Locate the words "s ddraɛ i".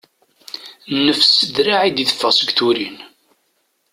1.39-1.89